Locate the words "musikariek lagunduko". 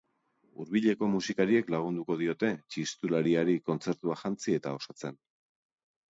1.15-2.15